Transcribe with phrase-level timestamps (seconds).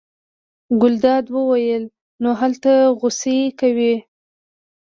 [0.81, 1.83] ګلداد وویل:
[2.21, 3.95] نو هلته غوسې کوې.